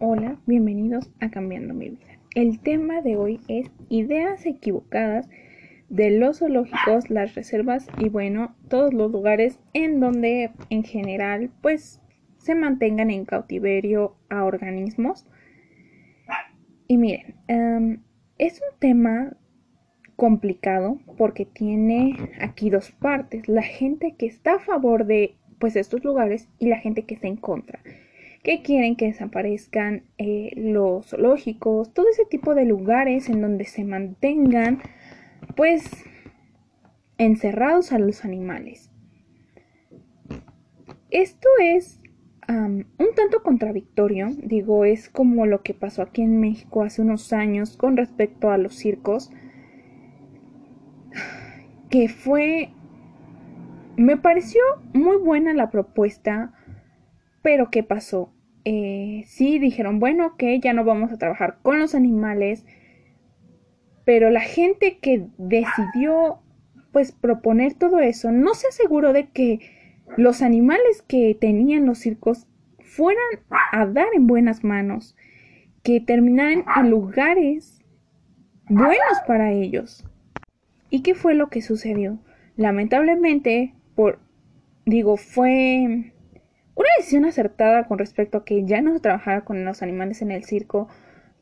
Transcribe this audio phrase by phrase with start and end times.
[0.00, 2.20] Hola, bienvenidos a Cambiando mi vida.
[2.36, 5.28] El tema de hoy es ideas equivocadas
[5.88, 12.00] de los zoológicos, las reservas y bueno, todos los lugares en donde en general pues
[12.36, 15.26] se mantengan en cautiverio a organismos.
[16.86, 18.00] Y miren, em,
[18.38, 19.36] es un tema
[20.14, 26.04] complicado porque tiene aquí dos partes, la gente que está a favor de pues estos
[26.04, 27.80] lugares y la gente que está en contra
[28.42, 33.84] que quieren que desaparezcan eh, los zoológicos, todo ese tipo de lugares en donde se
[33.84, 34.80] mantengan
[35.56, 36.04] pues
[37.18, 38.90] encerrados a los animales.
[41.10, 42.00] Esto es
[42.48, 47.76] un tanto contradictorio, digo, es como lo que pasó aquí en México hace unos años
[47.76, 49.30] con respecto a los circos,
[51.90, 52.70] que fue,
[53.96, 54.62] me pareció
[54.94, 56.54] muy buena la propuesta,
[57.42, 58.32] pero ¿qué pasó?
[58.64, 62.64] Eh, sí dijeron, bueno, que ya no vamos a trabajar con los animales,
[64.04, 66.40] pero la gente que decidió
[66.92, 69.60] pues proponer todo eso no se aseguró de que
[70.16, 72.46] los animales que tenían los circos
[72.80, 73.22] fueran
[73.72, 75.14] a dar en buenas manos,
[75.82, 77.84] que terminaran en lugares
[78.68, 80.04] buenos para ellos.
[80.90, 82.18] ¿Y qué fue lo que sucedió?
[82.56, 84.18] Lamentablemente, por
[84.86, 86.12] digo, fue
[86.78, 90.30] una decisión acertada con respecto a que ya no se trabajara con los animales en
[90.30, 90.88] el circo,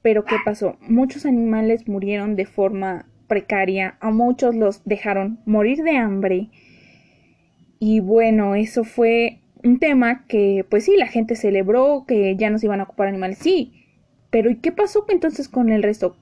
[0.01, 0.79] pero ¿qué pasó?
[0.81, 6.49] Muchos animales murieron de forma precaria, a muchos los dejaron morir de hambre.
[7.79, 12.59] Y bueno, eso fue un tema que, pues sí, la gente celebró que ya no
[12.59, 13.85] se iban a ocupar animales, sí.
[14.31, 16.17] Pero ¿y qué pasó entonces con el resto?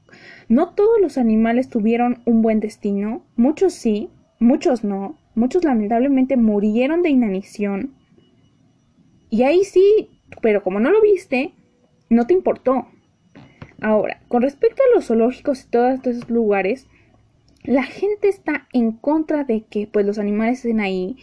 [0.48, 7.02] No todos los animales tuvieron un buen destino, muchos sí, muchos no, muchos lamentablemente murieron
[7.02, 7.94] de inanición
[9.34, 10.10] y ahí sí,
[10.42, 11.54] pero como no lo viste,
[12.08, 12.86] no te importó.
[13.80, 16.86] Ahora, con respecto a los zoológicos y todos esos lugares,
[17.64, 21.17] la gente está en contra de que pues los animales estén ahí.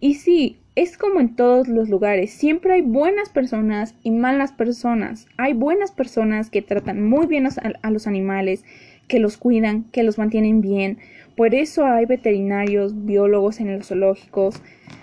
[0.00, 5.28] Y sí, es como en todos los lugares, siempre hay buenas personas y malas personas.
[5.36, 8.64] Hay buenas personas que tratan muy bien a, los animales,
[9.06, 10.98] que los cuidan, que los mantienen bien.
[11.36, 14.60] Por eso hay veterinarios, biólogos en los zoológicos,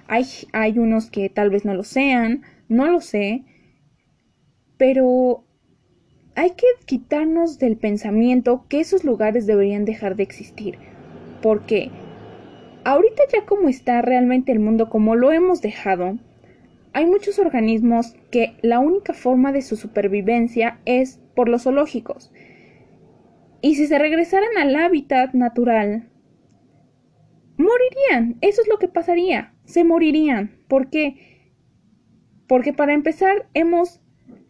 [0.10, 3.44] hay, hay unos que tal vez no lo sean, no lo sé,
[4.78, 5.44] pero
[6.36, 10.80] hay que quitarnos del pensamiento que esos lugares deberían dejar de existir.
[11.44, 11.92] Porque
[12.86, 16.18] ahorita ya como está realmente el mundo como lo hemos dejado,
[16.92, 22.32] hay muchos organismos que la única forma de su supervivencia es por los zoológicos.
[23.62, 26.10] Y si se regresaran al hábitat natural,
[27.58, 28.38] morirían.
[28.42, 29.54] Eso es lo que pasaría.
[29.70, 30.50] Se morirían.
[30.68, 31.44] ¿Por qué?
[32.48, 34.02] Porque para empezar hemos,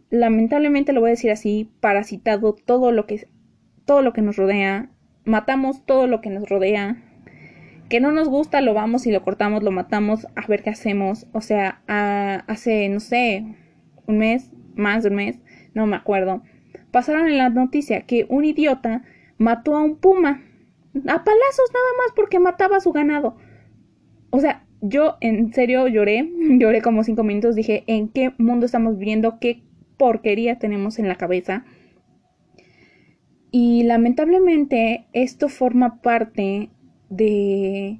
[0.08, 3.28] lamentablemente lo voy a decir así, parasitado todo lo que,
[3.84, 4.88] todo lo que nos rodea.
[5.26, 7.02] Matamos todo lo que nos rodea.
[7.90, 11.26] Que no nos gusta, lo vamos y lo cortamos, lo matamos, a ver qué hacemos.
[11.34, 11.82] O sea,
[12.46, 13.44] hace, no sé,
[14.06, 15.38] un mes, más de un mes,
[15.74, 16.42] no me acuerdo.
[16.92, 19.02] Pasaron en la noticia que un idiota
[19.36, 20.42] mató a un puma
[20.94, 23.36] a palazos nada más porque mataba a su ganado.
[24.30, 28.98] O sea, yo en serio lloré, lloré como cinco minutos, dije, ¿en qué mundo estamos
[28.98, 29.38] viviendo?
[29.40, 29.62] ¿Qué
[29.96, 31.64] porquería tenemos en la cabeza?
[33.50, 36.70] Y lamentablemente esto forma parte
[37.08, 37.98] de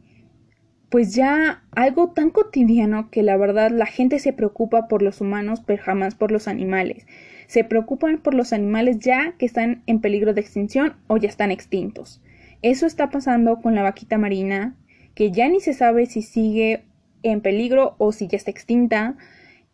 [0.91, 5.62] pues ya algo tan cotidiano que la verdad la gente se preocupa por los humanos
[5.64, 7.06] pero jamás por los animales.
[7.47, 11.50] Se preocupan por los animales ya que están en peligro de extinción o ya están
[11.50, 12.22] extintos.
[12.62, 14.76] Eso está pasando con la vaquita marina,
[15.20, 16.84] que ya ni se sabe si sigue
[17.22, 19.19] en peligro o si ya está extinta.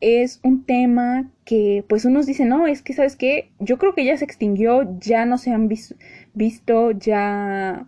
[0.00, 4.04] Es un tema que pues unos dicen, no, es que sabes qué, yo creo que
[4.04, 7.86] ya se extinguió, ya no se han visto, ya,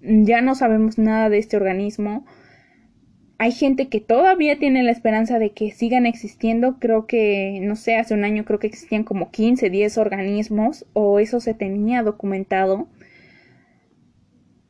[0.00, 2.24] ya no sabemos nada de este organismo.
[3.36, 6.78] Hay gente que todavía tiene la esperanza de que sigan existiendo.
[6.78, 11.18] Creo que, no sé, hace un año creo que existían como 15, 10 organismos o
[11.18, 12.88] eso se tenía documentado.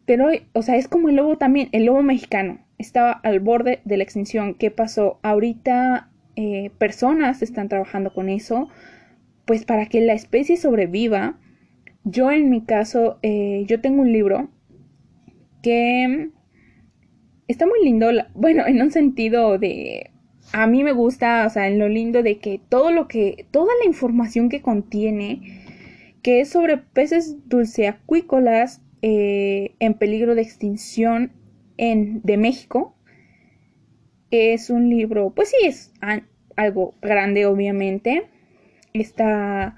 [0.07, 3.97] Pero, o sea, es como el lobo también, el lobo mexicano estaba al borde de
[3.97, 4.55] la extinción.
[4.55, 5.19] ¿Qué pasó?
[5.23, 8.69] Ahorita eh, personas están trabajando con eso,
[9.45, 11.39] pues para que la especie sobreviva.
[12.05, 14.51] Yo en mi caso, eh, yo tengo un libro
[15.63, 16.31] que
[17.49, 20.11] está muy lindo, bueno, en un sentido de...
[20.53, 23.73] A mí me gusta, o sea, en lo lindo de que todo lo que, toda
[23.83, 25.65] la información que contiene,
[26.23, 31.33] que es sobre peces dulceacuícolas, eh, en peligro de extinción
[31.77, 32.97] en, de México.
[34.31, 35.93] Es un libro, pues sí, es
[36.57, 38.31] algo grande obviamente.
[38.95, 39.77] está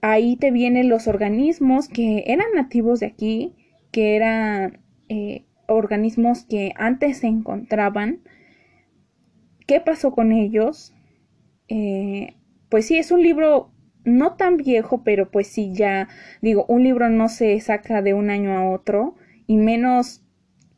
[0.00, 3.54] ahí te vienen los organismos que eran nativos de aquí,
[3.92, 8.18] que eran eh, organismos que antes se encontraban.
[9.68, 10.92] ¿Qué pasó con ellos?
[11.68, 12.34] Eh,
[12.68, 13.70] pues sí, es un libro
[14.06, 16.08] no tan viejo, pero pues sí, ya
[16.40, 19.16] digo, un libro no se saca de un año a otro,
[19.46, 20.22] y menos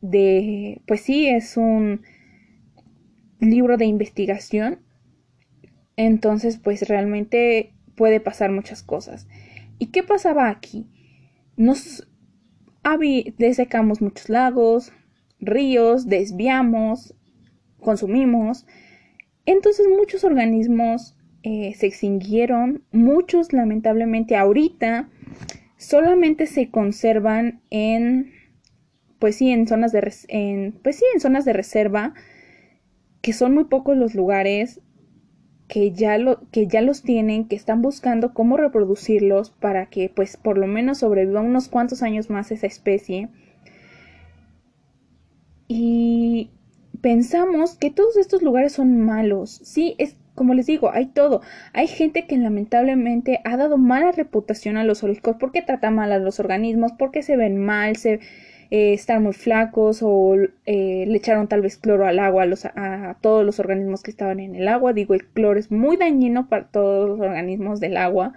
[0.01, 2.01] de, pues sí, es un
[3.39, 4.79] libro de investigación.
[5.95, 9.27] Entonces, pues realmente puede pasar muchas cosas.
[9.77, 10.87] ¿Y qué pasaba aquí?
[11.55, 12.07] Nos
[13.37, 14.91] desecamos muchos lagos,
[15.39, 17.13] ríos, desviamos,
[17.79, 18.65] consumimos.
[19.45, 25.09] Entonces muchos organismos eh, se extinguieron, muchos lamentablemente ahorita
[25.77, 28.33] solamente se conservan en,
[29.19, 32.13] pues sí, en zonas de, pues sí, en zonas de reserva,
[33.21, 34.81] que son muy pocos los lugares
[35.69, 40.35] que ya, lo, que ya los tienen, que están buscando cómo reproducirlos para que pues
[40.35, 43.29] por lo menos sobreviva unos cuantos años más esa especie.
[45.67, 46.49] Y
[47.01, 49.61] pensamos que todos estos lugares son malos.
[49.63, 51.41] Sí, es como les digo, hay todo.
[51.73, 56.17] Hay gente que lamentablemente ha dado mala reputación a los zoológicos porque trata mal a
[56.17, 58.21] los organismos, porque se ven mal, se
[58.71, 62.63] eh, están muy flacos o eh, le echaron tal vez cloro al agua a, los,
[62.63, 64.93] a, todos los organismos que estaban en el agua.
[64.93, 68.31] Digo, el cloro es muy dañino para todos los organismos del agua.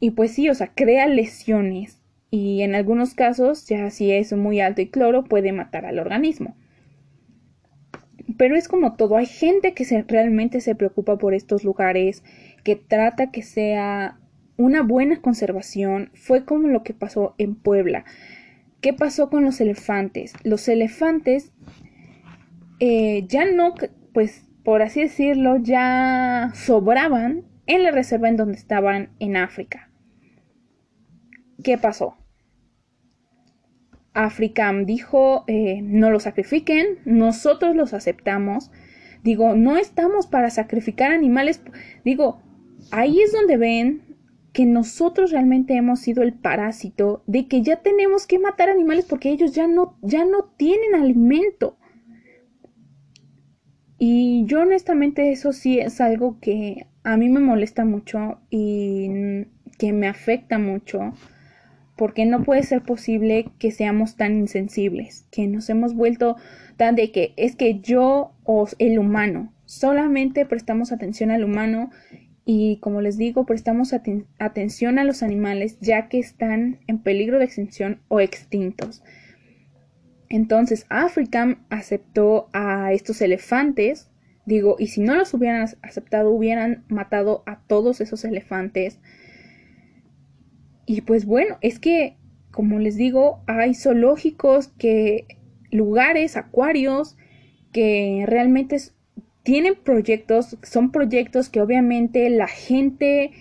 [0.00, 1.98] Y pues sí, o sea, crea lesiones.
[2.30, 6.54] Y en algunos casos, ya si es muy alto el cloro, puede matar al organismo.
[8.36, 12.24] Pero es como todo, hay gente que realmente se preocupa por estos lugares,
[12.64, 14.18] que trata que sea
[14.56, 16.10] una buena conservación.
[16.14, 18.04] Fue como lo que pasó en Puebla.
[18.80, 20.32] ¿Qué pasó con los elefantes?
[20.42, 21.52] Los elefantes
[22.80, 23.74] eh, ya no,
[24.12, 29.90] pues por así decirlo, ya sobraban en la reserva en donde estaban en África.
[31.62, 32.16] ¿Qué pasó?
[34.16, 38.70] África dijo, eh, no los sacrifiquen, nosotros los aceptamos.
[39.22, 41.60] Digo, no estamos para sacrificar animales.
[42.04, 42.40] Digo,
[42.90, 44.02] ahí es donde ven
[44.54, 49.28] que nosotros realmente hemos sido el parásito de que ya tenemos que matar animales porque
[49.28, 51.76] ellos ya no, ya no tienen alimento.
[53.98, 59.44] Y yo honestamente eso sí es algo que a mí me molesta mucho y
[59.78, 61.12] que me afecta mucho
[61.96, 66.36] porque no puede ser posible que seamos tan insensibles, que nos hemos vuelto
[66.76, 71.90] tan de que es que yo o el humano solamente prestamos atención al humano
[72.44, 73.92] y como les digo, prestamos
[74.38, 79.02] atención a los animales ya que están en peligro de extinción o extintos.
[80.28, 84.10] Entonces, African aceptó a estos elefantes,
[84.44, 89.00] digo, y si no los hubieran aceptado, hubieran matado a todos esos elefantes.
[90.86, 92.16] Y pues bueno, es que,
[92.52, 95.26] como les digo, hay zoológicos que,
[95.70, 97.16] lugares, acuarios,
[97.72, 98.78] que realmente
[99.42, 103.32] tienen proyectos, son proyectos que obviamente la gente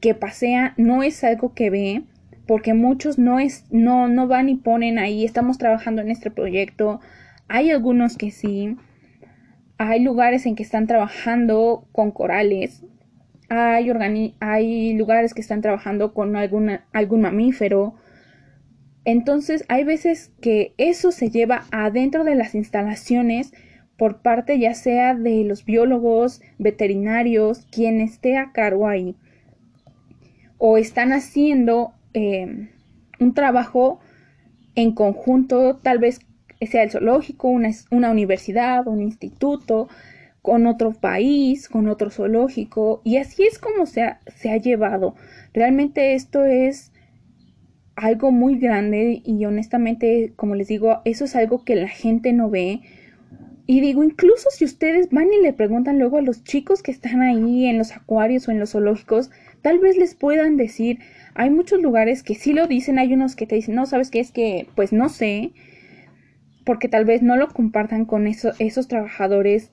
[0.00, 2.02] que pasea no es algo que ve,
[2.46, 7.00] porque muchos no es no no van y ponen ahí, estamos trabajando en este proyecto.
[7.48, 8.76] Hay algunos que sí.
[9.78, 12.84] Hay lugares en que están trabajando con corales.
[13.48, 17.94] Hay, hay lugares que están trabajando con alguna, algún mamífero.
[19.04, 23.52] Entonces hay veces que eso se lleva adentro de las instalaciones
[23.96, 29.14] por parte ya sea de los biólogos, veterinarios, quien esté a cargo ahí,
[30.58, 32.68] o están haciendo eh,
[33.20, 34.00] un trabajo
[34.74, 36.20] en conjunto, tal vez
[36.60, 39.88] sea el zoológico, una, una universidad, un instituto,
[40.44, 45.14] con otro país, con otro zoológico, y así es como se ha, se ha llevado.
[45.54, 46.92] Realmente esto es
[47.96, 52.50] algo muy grande y honestamente, como les digo, eso es algo que la gente no
[52.50, 52.82] ve
[53.66, 57.22] y digo, incluso si ustedes van y le preguntan luego a los chicos que están
[57.22, 59.30] ahí en los acuarios o en los zoológicos,
[59.62, 60.98] tal vez les puedan decir,
[61.34, 64.20] hay muchos lugares que sí lo dicen, hay unos que te dicen, no, sabes qué
[64.20, 65.52] es que, pues no sé,
[66.66, 69.70] porque tal vez no lo compartan con esos trabajadores,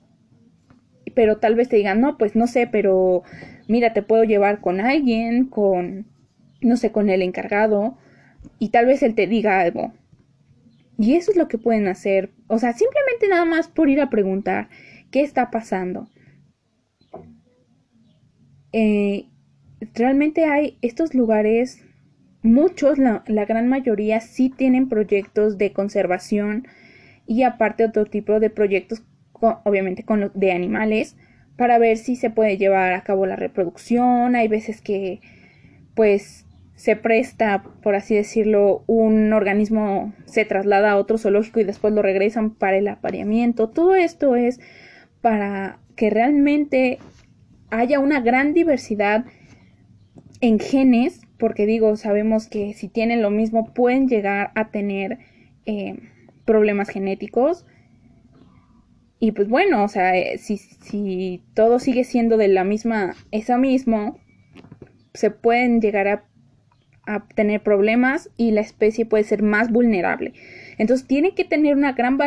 [1.14, 3.22] pero tal vez te digan, no, pues no sé, pero
[3.68, 6.06] mira, te puedo llevar con alguien, con,
[6.60, 7.98] no sé, con el encargado,
[8.58, 9.92] y tal vez él te diga algo.
[10.98, 12.30] Y eso es lo que pueden hacer.
[12.46, 14.68] O sea, simplemente nada más por ir a preguntar
[15.10, 16.08] qué está pasando.
[18.72, 19.26] Eh,
[19.94, 21.84] realmente hay estos lugares,
[22.42, 26.66] muchos, la, gran mayoría sí tienen proyectos de conservación
[27.26, 29.02] y aparte otro tipo de proyectos,
[29.64, 31.16] obviamente con los de animales,
[31.56, 34.36] para ver si se puede llevar a cabo la reproducción.
[34.36, 35.20] Hay veces que
[35.94, 41.94] pues se presta, por así decirlo, un organismo se traslada a otro zoológico y después
[41.94, 43.68] lo regresan para el apareamiento.
[43.68, 44.60] Todo esto es
[45.20, 46.98] para que realmente
[47.70, 49.24] haya una gran diversidad
[50.40, 55.18] en genes, porque digo, sabemos que si tienen lo mismo pueden llegar a tener
[55.66, 55.96] eh,
[56.44, 57.64] problemas genéticos.
[59.22, 63.56] Y pues bueno, o sea, eh, si, si todo sigue siendo de la misma, esa
[63.56, 64.18] mismo,
[65.14, 66.24] se pueden llegar a,
[67.06, 70.32] a, tener problemas y la especie puede ser más vulnerable.
[70.76, 72.18] Entonces tiene que tener una gran,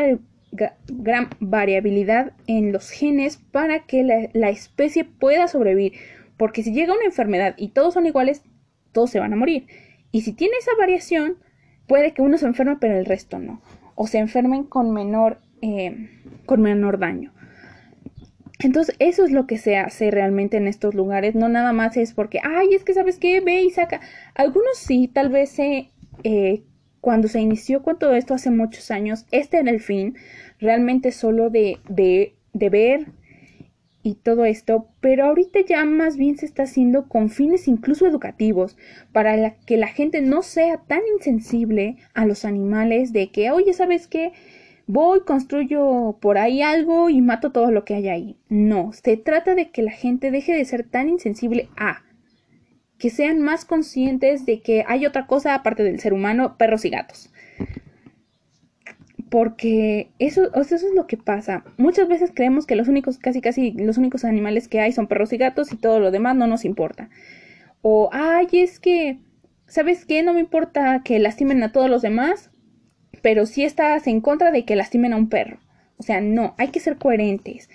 [0.87, 5.99] gran variabilidad en los genes para que la, la especie pueda sobrevivir.
[6.37, 8.41] Porque si llega una enfermedad y todos son iguales,
[8.93, 9.67] todos se van a morir.
[10.13, 11.39] Y si tiene esa variación,
[11.87, 13.61] puede que uno se enferme pero el resto no.
[13.95, 16.09] O se enfermen con menor, eh,
[16.45, 17.33] con menor daño.
[18.59, 21.35] Entonces, eso es lo que se hace realmente en estos lugares.
[21.35, 23.99] No nada más es porque, ay, es que sabes qué, ve y saca.
[24.33, 25.89] Algunos sí, tal vez se,
[26.23, 26.63] eh,
[27.01, 30.15] cuando se inició con todo esto hace muchos años, este era el fin,
[30.59, 33.07] realmente solo de, de, de ver
[34.01, 38.77] y todo esto, pero ahorita ya más bien se está haciendo con fines incluso educativos,
[39.11, 44.07] para que la gente no sea tan insensible a los animales de que, oye, ¿sabes
[44.07, 44.31] qué?
[44.87, 48.37] Voy, construyo por ahí algo y mato todo lo que hay ahí.
[48.49, 52.03] No, se trata de que la gente deje de ser tan insensible a
[52.97, 56.89] que sean más conscientes de que hay otra cosa aparte del ser humano, perros y
[56.89, 57.29] gatos
[59.35, 61.65] porque eso, eso es lo que pasa.
[61.75, 65.33] Muchas veces creemos que los únicos, casi casi los únicos animales que hay son perros
[65.33, 67.09] y gatos y todo lo demás no nos importa.
[67.81, 69.19] O, ay, es que,
[69.67, 70.23] ¿sabes qué?
[70.23, 72.49] No me importa que lastimen a todos los demás,
[73.25, 75.57] pero sí estás en contra de que lastimen a un perro.
[75.97, 77.71] O sea, no, hay que ser coherentes.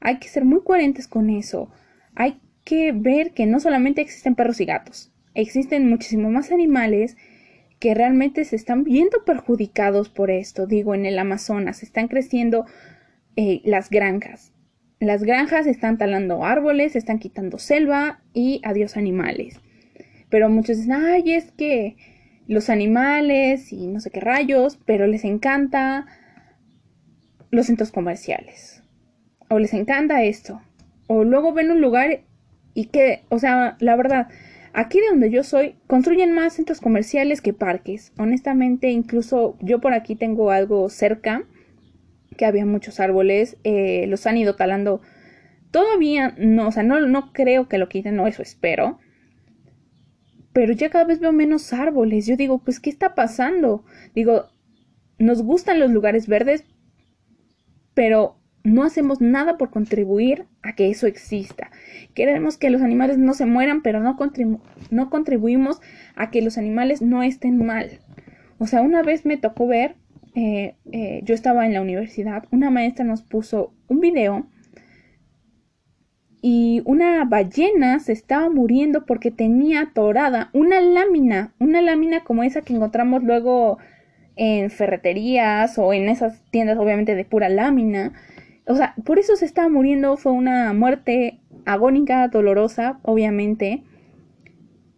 [0.00, 1.70] Hay que ser muy coherentes con eso.
[2.14, 7.18] Hay que ver que no solamente existen perros y gatos, existen muchísimos más animales
[7.80, 10.66] que realmente se están viendo perjudicados por esto.
[10.66, 12.64] Digo, en el Amazonas están creciendo
[13.36, 14.54] eh, las granjas.
[15.00, 19.60] Las granjas están talando árboles, están quitando selva y adiós animales.
[20.30, 21.96] Pero muchos dicen, ay, es que
[22.46, 26.06] los animales y no sé qué rayos, pero les encanta
[27.50, 28.82] los centros comerciales.
[29.48, 30.60] O les encanta esto.
[31.06, 32.22] O luego ven un lugar
[32.74, 34.28] y que, o sea, la verdad,
[34.76, 38.12] Aquí de donde yo soy, construyen más centros comerciales que parques.
[38.18, 41.44] Honestamente, incluso yo por aquí tengo algo cerca,
[42.36, 45.00] que había muchos árboles, eh, los han ido talando.
[45.70, 48.98] Todavía no, o sea, no, no creo que lo quiten, no, eso espero.
[50.54, 52.26] Pero ya cada vez veo menos árboles.
[52.26, 53.84] Yo digo, pues, ¿qué está pasando?
[54.14, 54.46] Digo,
[55.18, 56.64] nos gustan los lugares verdes,
[57.92, 61.70] pero no hacemos nada por contribuir a que eso exista.
[62.14, 64.16] Queremos que los animales no se mueran, pero no,
[64.90, 65.82] no contribuimos
[66.14, 67.98] a que los animales no estén mal.
[68.58, 69.96] O sea, una vez me tocó ver,
[70.36, 74.46] eh, eh, yo estaba en la universidad, una maestra nos puso un video
[76.46, 82.60] y una ballena se estaba muriendo porque tenía atorada una lámina, una lámina como esa
[82.60, 83.78] que encontramos luego
[84.36, 88.12] en ferreterías o en esas tiendas obviamente de pura lámina.
[88.66, 93.82] O sea, por eso se estaba muriendo, fue una muerte agónica, dolorosa, obviamente,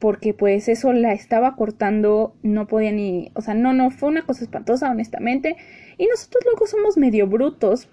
[0.01, 4.23] porque pues eso la estaba cortando, no podía ni, o sea, no, no, fue una
[4.23, 5.55] cosa espantosa, honestamente,
[5.97, 7.89] y nosotros luego somos medio brutos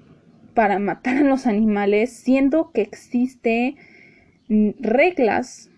[0.53, 3.75] para matar a los animales, siendo que existe
[4.47, 5.69] reglas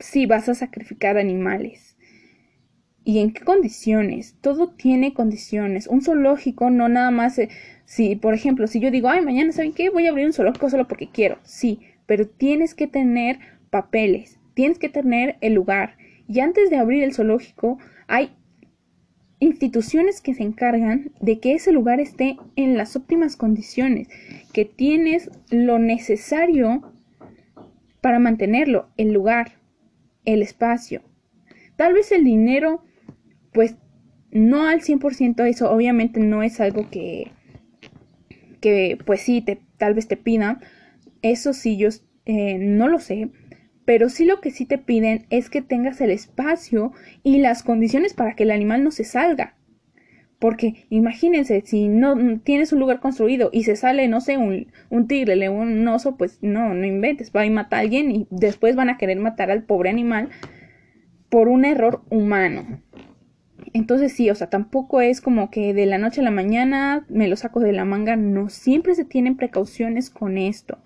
[0.00, 1.96] si vas a sacrificar animales.
[3.04, 4.36] ¿Y en qué condiciones?
[4.40, 5.86] Todo tiene condiciones.
[5.86, 7.40] Un zoológico no nada más
[7.86, 9.88] si, por ejemplo, si yo digo, ay, mañana, ¿saben qué?
[9.88, 11.38] Voy a abrir un zoológico solo porque quiero.
[11.42, 13.38] Sí, pero tienes que tener
[13.70, 15.96] papeles, tienes que tener el lugar.
[16.28, 18.36] Y antes de abrir el zoológico, hay
[19.40, 24.08] instituciones que se encargan de que ese lugar esté en las óptimas condiciones,
[24.52, 26.92] que tienes lo necesario
[28.00, 29.52] para mantenerlo, el lugar,
[30.24, 31.02] el espacio.
[31.76, 32.82] Tal vez el dinero,
[33.52, 33.76] pues
[34.30, 37.30] no al 100% eso, obviamente no es algo que,
[38.60, 40.60] que pues sí, te, tal vez te pidan,
[41.22, 41.88] eso sí yo
[42.26, 43.30] eh, no lo sé,
[43.88, 46.92] pero sí lo que sí te piden es que tengas el espacio
[47.22, 49.54] y las condiciones para que el animal no se salga.
[50.38, 55.08] Porque imagínense, si no tienes un lugar construido y se sale, no sé, un, un
[55.08, 58.90] tigre, un oso, pues no, no inventes, va a matar a alguien y después van
[58.90, 60.28] a querer matar al pobre animal
[61.30, 62.82] por un error humano.
[63.72, 67.26] Entonces sí, o sea, tampoco es como que de la noche a la mañana me
[67.26, 70.76] lo saco de la manga, no, siempre se tienen precauciones con esto.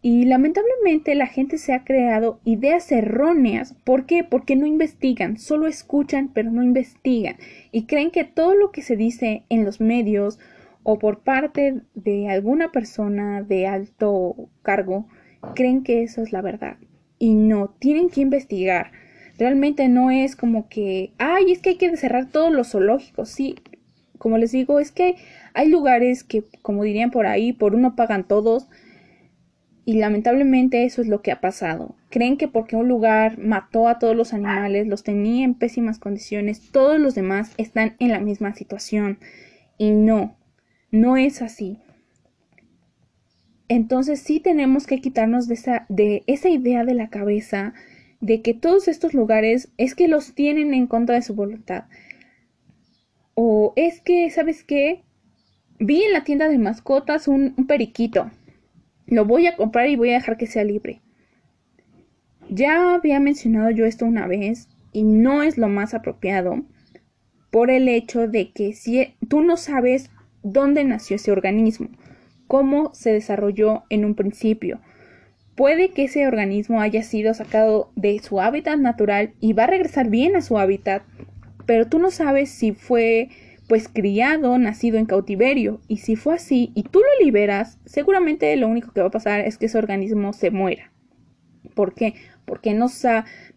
[0.00, 3.74] Y lamentablemente la gente se ha creado ideas erróneas.
[3.84, 4.22] ¿Por qué?
[4.22, 7.36] Porque no investigan, solo escuchan pero no investigan.
[7.72, 10.38] Y creen que todo lo que se dice en los medios
[10.84, 15.06] o por parte de alguna persona de alto cargo,
[15.54, 16.76] creen que eso es la verdad.
[17.18, 18.92] Y no, tienen que investigar.
[19.36, 23.28] Realmente no es como que, ay, es que hay que cerrar todos los zoológicos.
[23.28, 23.56] Sí,
[24.18, 25.16] como les digo, es que
[25.54, 28.68] hay lugares que, como dirían por ahí, por uno pagan todos
[29.88, 31.96] y lamentablemente eso es lo que ha pasado.
[32.10, 36.70] Creen que porque un lugar mató a todos los animales, los tenía en pésimas condiciones,
[36.72, 39.18] todos los demás están en la misma situación.
[39.78, 40.36] Y no,
[40.90, 41.78] no es así.
[43.68, 47.72] Entonces sí tenemos que quitarnos de esa, de esa idea de la cabeza
[48.20, 51.84] de que todos estos lugares es que los tienen en contra de su voluntad.
[53.32, 55.02] O es que, ¿sabes qué?
[55.78, 58.30] Vi en la tienda de mascotas un, un periquito
[59.08, 61.00] lo voy a comprar y voy a dejar que sea libre.
[62.50, 66.64] Ya había mencionado yo esto una vez y no es lo más apropiado
[67.50, 70.10] por el hecho de que si e, tú no sabes
[70.42, 71.88] dónde nació ese organismo,
[72.46, 74.80] cómo se desarrolló en un principio.
[75.54, 80.08] Puede que ese organismo haya sido sacado de su hábitat natural y va a regresar
[80.08, 81.02] bien a su hábitat,
[81.66, 83.28] pero tú no sabes si fue
[83.68, 88.66] pues criado, nacido en cautiverio, y si fue así y tú lo liberas, seguramente lo
[88.66, 90.90] único que va a pasar es que ese organismo se muera.
[91.74, 92.14] ¿Por qué?
[92.46, 92.86] Porque no,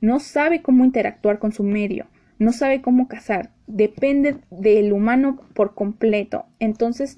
[0.01, 2.07] no sabe cómo interactuar con su medio,
[2.39, 6.45] no sabe cómo cazar, depende del humano por completo.
[6.59, 7.17] Entonces,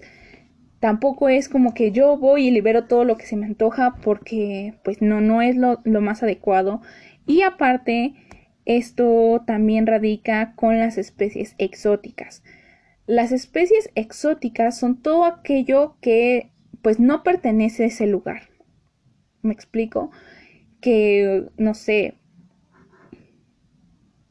[0.80, 4.76] tampoco es como que yo voy y libero todo lo que se me antoja porque
[4.84, 6.82] pues no, no es lo, lo más adecuado.
[7.26, 8.14] Y aparte,
[8.66, 12.44] esto también radica con las especies exóticas.
[13.06, 18.50] Las especies exóticas son todo aquello que pues no pertenece a ese lugar.
[19.42, 20.12] ¿Me explico?
[20.80, 22.16] Que, no sé,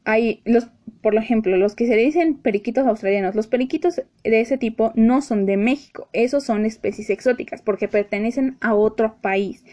[0.05, 0.69] hay los,
[1.01, 5.47] por ejemplo, los que se dicen periquitos australianos, los periquitos de ese tipo no son
[5.47, 9.65] de México, esos son especies exóticas porque pertenecen a otro país.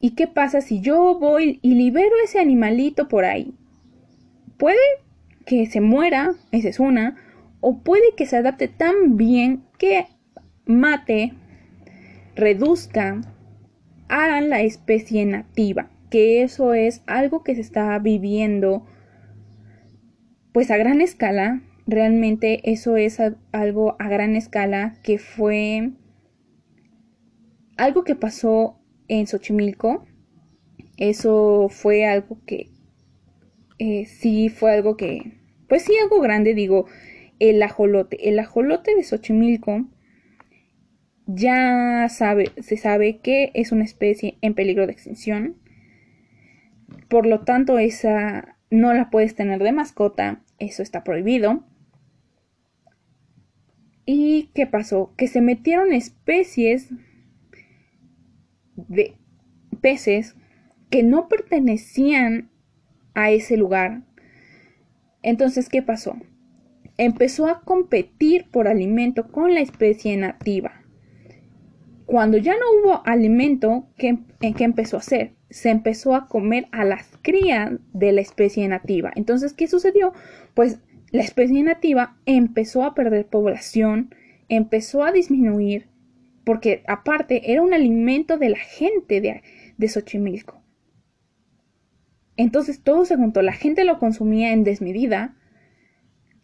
[0.00, 3.54] ¿Y qué pasa si yo voy y libero ese animalito por ahí?
[4.58, 4.78] Puede
[5.44, 7.16] que se muera, esa es una,
[7.60, 10.06] o puede que se adapte tan bien que
[10.66, 11.32] mate,
[12.34, 13.20] reduzca
[14.08, 18.86] a la especie nativa, que eso es algo que se está viviendo
[20.52, 23.20] pues a gran escala, realmente eso es
[23.52, 25.92] algo a gran escala que fue
[27.76, 28.78] algo que pasó
[29.08, 30.06] en Xochimilco,
[30.96, 32.70] eso fue algo que
[33.78, 36.86] eh, sí fue algo que, pues sí, algo grande, digo,
[37.38, 38.28] el ajolote.
[38.28, 39.86] El ajolote de Xochimilco
[41.26, 45.56] ya sabe, se sabe que es una especie en peligro de extinción.
[47.08, 51.64] Por lo tanto, esa no la puedes tener de mascota, eso está prohibido.
[54.06, 55.14] ¿Y qué pasó?
[55.16, 56.90] Que se metieron especies
[58.76, 59.16] de
[59.80, 60.36] peces
[60.90, 62.50] que no pertenecían
[63.14, 64.02] a ese lugar.
[65.22, 66.16] Entonces, ¿qué pasó?
[66.98, 70.82] Empezó a competir por alimento con la especie nativa.
[72.06, 75.32] Cuando ya no hubo alimento, ¿qué, ¿qué empezó a hacer?
[75.48, 79.12] Se empezó a comer a las crías de la especie nativa.
[79.16, 80.12] Entonces, ¿qué sucedió?
[80.52, 84.14] Pues la especie nativa empezó a perder población,
[84.48, 85.86] empezó a disminuir,
[86.44, 89.42] porque aparte era un alimento de la gente de,
[89.78, 90.63] de Xochimilco.
[92.36, 95.36] Entonces todo se juntó, la gente lo consumía en desmedida,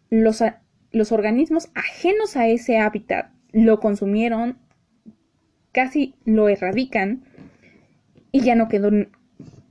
[0.09, 0.43] los,
[0.91, 4.57] los organismos ajenos a ese hábitat lo consumieron,
[5.71, 7.23] casi lo erradican
[8.31, 8.91] y ya no quedó,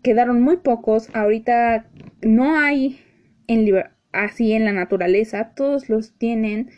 [0.02, 1.08] quedaron muy pocos.
[1.14, 1.86] Ahorita
[2.22, 3.00] no hay
[3.46, 6.70] en así en la naturaleza, todos los tienen,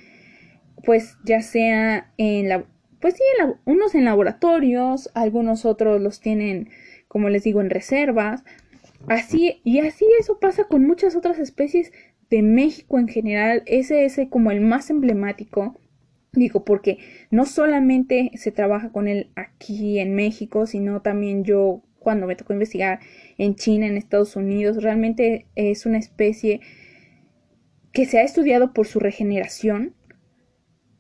[0.85, 2.65] pues ya sea en la,
[3.01, 3.23] pues sí,
[3.65, 6.71] unos en laboratorios, algunos otros los tienen,
[7.09, 8.45] como les digo, en reservas,
[9.09, 11.93] Así, y así eso pasa con muchas otras especies
[12.31, 13.63] de México en general.
[13.67, 15.79] Ese es como el más emblemático.
[16.33, 16.99] Digo, porque
[17.31, 22.55] no solamente se trabaja con él aquí en México, sino también yo cuando me tocó
[22.55, 23.01] investigar
[23.39, 26.61] en China, en Estados Unidos, realmente es una especie
[27.93, 29.95] que se ha estudiado por su regeneración.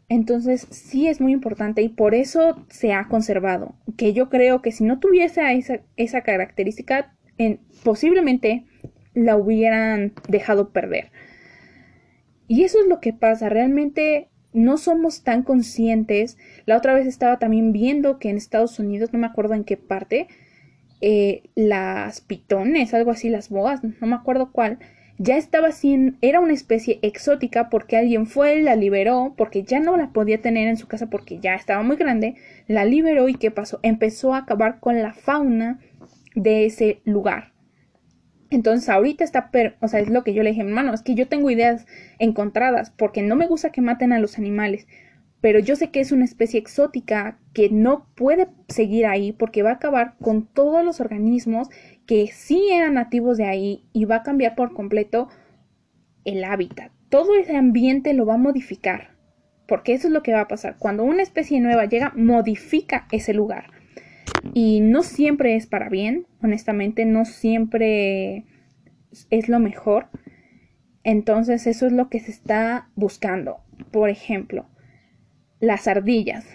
[0.08, 3.74] Entonces sí es muy importante y por eso se ha conservado.
[3.96, 7.16] Que yo creo que si no tuviese esa, esa característica,
[7.82, 8.64] posiblemente
[9.14, 11.10] la hubieran dejado perder.
[12.48, 16.36] Y eso es lo que pasa, realmente no somos tan conscientes.
[16.66, 19.76] La otra vez estaba también viendo que en Estados Unidos, no me acuerdo en qué
[19.76, 20.28] parte,
[21.00, 24.78] eh, las pitones, algo así, las boas, no me acuerdo cuál,
[25.18, 29.96] ya estaba sin, era una especie exótica porque alguien fue, la liberó, porque ya no
[29.96, 33.50] la podía tener en su casa porque ya estaba muy grande, la liberó y ¿qué
[33.50, 33.78] pasó?
[33.82, 35.80] Empezó a acabar con la fauna
[36.34, 37.52] de ese lugar.
[38.50, 41.26] Entonces ahorita está, o sea, es lo que yo le dije, hermano, es que yo
[41.26, 41.86] tengo ideas
[42.18, 44.86] encontradas porque no me gusta que maten a los animales,
[45.40, 49.70] pero yo sé que es una especie exótica que no puede seguir ahí porque va
[49.70, 51.68] a acabar con todos los organismos
[52.06, 55.28] que sí eran nativos de ahí y va a cambiar por completo
[56.24, 56.92] el hábitat.
[57.08, 59.16] Todo ese ambiente lo va a modificar,
[59.66, 60.76] porque eso es lo que va a pasar.
[60.78, 63.71] Cuando una especie nueva llega, modifica ese lugar.
[64.54, 68.44] Y no siempre es para bien, honestamente, no siempre
[69.30, 70.06] es lo mejor.
[71.04, 73.60] Entonces eso es lo que se está buscando.
[73.90, 74.66] Por ejemplo,
[75.60, 76.46] las ardillas.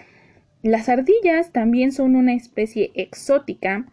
[0.63, 3.85] Las ardillas también son una especie exótica,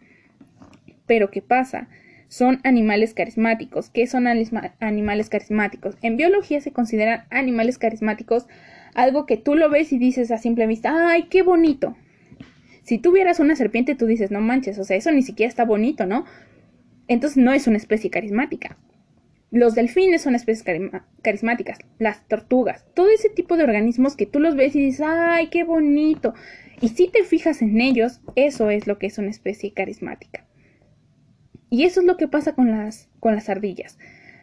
[1.05, 1.87] pero ¿qué pasa?
[2.27, 3.89] Son animales carismáticos.
[3.89, 5.95] ¿Qué son animales carismáticos?
[6.01, 8.47] En biología se consideran animales carismáticos
[8.93, 11.95] algo que tú lo ves y dices a simple vista, ¡ay, qué bonito!
[12.85, 15.65] Si tú vieras una serpiente, tú dices, no manches, o sea, eso ni siquiera está
[15.65, 16.23] bonito, ¿no?
[17.07, 18.77] Entonces no es una especie carismática.
[19.49, 20.63] Los delfines son especies
[21.23, 25.47] carismáticas, las tortugas, todo ese tipo de organismos que tú los ves y dices, ¡ay,
[25.47, 26.35] qué bonito!
[26.79, 30.45] Y si te fijas en ellos, eso es lo que es una especie carismática.
[31.71, 33.97] Y eso es lo que pasa con las, con las ardillas.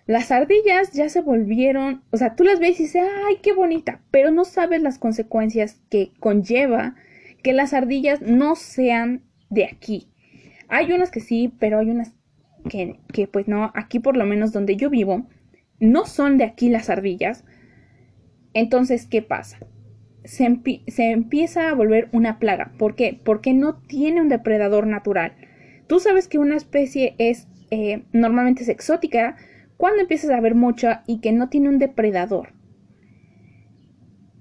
[0.06, 4.00] Las ardillas ya se volvieron, o sea, tú las ves y dices, ¡ay, qué bonita!
[4.10, 6.96] Pero no sabes las consecuencias que conlleva
[7.42, 10.08] que las ardillas no sean de aquí.
[10.68, 12.14] Hay unas que sí, pero hay unas
[12.68, 15.26] que, pues no, aquí por lo menos donde yo vivo,
[15.80, 17.44] no son de aquí las ardillas.
[18.54, 19.58] Entonces, ¿qué pasa?
[20.24, 22.72] Se, empieza a volver una plaga.
[22.78, 23.20] ¿Por qué?
[23.24, 25.34] Porque no tiene un depredador natural.
[25.88, 29.36] Tú sabes que una especie es eh, normalmente es exótica
[29.76, 32.52] cuando empiezas a ver mucha y que no tiene un depredador.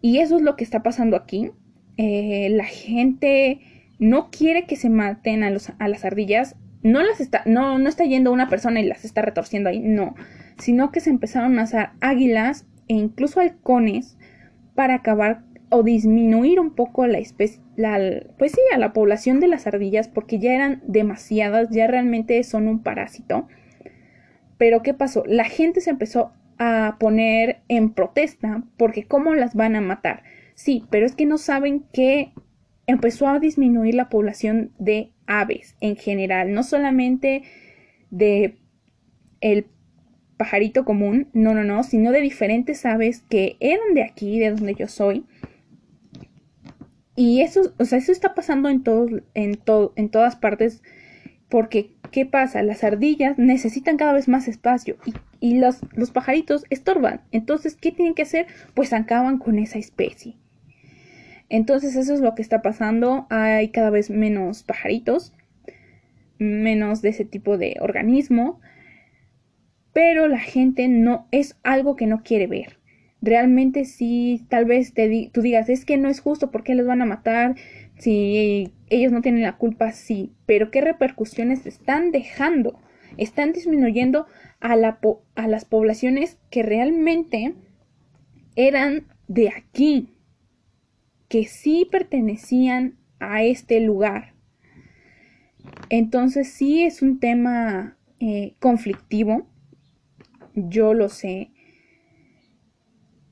[0.01, 1.51] Y eso es lo que está pasando aquí.
[1.97, 3.59] Eh, la gente
[3.99, 8.31] no quiere que se maten a, las ardillas no las está, no, no está yendo
[8.31, 10.15] una persona y las está retorciendo ahí, no,
[10.57, 14.17] sino que se empezaron a hacer águilas e incluso halcones
[14.73, 17.61] para acabar o disminuir un poco la especie,
[18.37, 22.67] pues sí, a la población de las ardillas porque ya eran demasiadas, ya realmente son
[22.67, 23.47] un parásito.
[24.57, 25.23] Pero ¿qué pasó?
[25.25, 30.23] La gente se empezó a poner en protesta porque ¿cómo las van a matar?
[30.55, 32.33] Sí, pero es que no saben que
[32.87, 37.43] empezó a disminuir la población de aves en general, no solamente
[38.09, 38.57] de
[39.39, 39.65] el
[40.37, 44.75] pajarito común, no, no, no, sino de diferentes aves que eran de aquí, de donde
[44.75, 45.25] yo soy.
[47.15, 48.83] Y eso, o sea, eso está pasando en
[49.33, 50.81] en todo, en todas partes,
[51.49, 52.63] porque ¿qué pasa?
[52.63, 57.21] Las ardillas necesitan cada vez más espacio y, y los, los pajaritos estorban.
[57.31, 58.45] Entonces, ¿qué tienen que hacer?
[58.73, 60.37] Pues acaban con esa especie.
[61.49, 63.25] Entonces eso es lo que está pasando.
[63.29, 65.33] Hay cada vez menos pajaritos,
[66.37, 68.61] menos de ese tipo de organismo.
[69.91, 72.79] Pero la gente no es algo que no quiere ver.
[73.21, 76.87] Realmente sí, tal vez te tú digas, es que no es justo, ¿por qué les
[76.87, 77.55] van a matar?
[77.97, 80.31] Si ellos no tienen la culpa, sí.
[80.45, 82.79] Pero ¿qué repercusiones están dejando?
[83.17, 84.25] Están disminuyendo
[84.61, 84.99] a, la
[85.35, 87.55] a las poblaciones que realmente
[88.55, 90.09] eran de aquí,
[91.27, 94.33] que sí pertenecían a este lugar.
[95.89, 99.47] Entonces sí es un tema eh, conflictivo,
[100.53, 101.51] yo lo sé.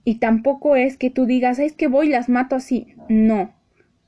[0.03, 2.95] Y tampoco es que tú digas, es que voy y las mato así.
[3.09, 3.53] No.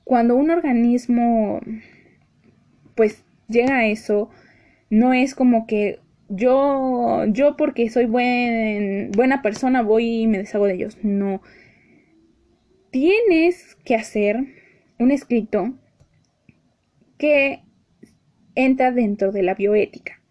[0.04, 1.60] Cuando un organismo,
[2.96, 4.30] pues llega a eso,
[4.90, 6.00] no es como que
[6.34, 10.96] yo, yo porque soy buen, buena persona voy y me deshago de ellos.
[11.02, 11.42] No
[12.90, 14.38] tienes que hacer
[14.98, 15.74] un escrito
[17.18, 17.62] que
[18.54, 20.22] entra dentro de la bioética.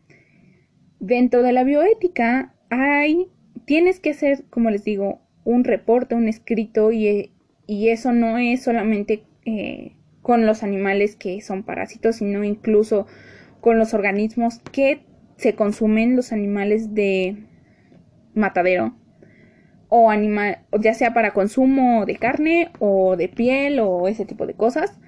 [1.00, 3.28] Dentro de la bioética hay,
[3.66, 7.32] tienes que hacer, como les digo, un reporte, un escrito y,
[7.68, 13.08] eso no es solamente eh, con los animales que son parásitos, sino incluso
[13.62, 15.06] con los organismos que
[15.42, 17.36] se consumen los animales de
[18.36, 18.96] matadero
[19.90, 24.54] o animal, ya sea para consumo de carne o de piel o ese tipo de
[24.54, 25.00] cosas.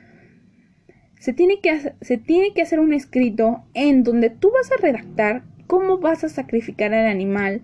[1.19, 5.43] Se tiene, que, se tiene que hacer un escrito en donde tú vas a redactar
[5.67, 7.61] cómo vas a sacrificar al animal